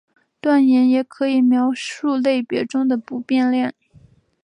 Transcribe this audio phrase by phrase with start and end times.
[0.41, 3.71] 断言也可以描述类别中的不变量。